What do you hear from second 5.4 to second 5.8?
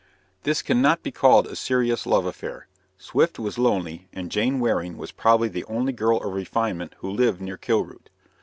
the